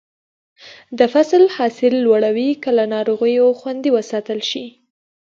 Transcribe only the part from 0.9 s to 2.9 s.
د فصل حاصل لوړوي که له